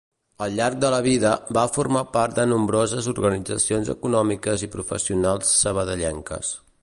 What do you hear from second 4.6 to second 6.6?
i professionals sabadellenques.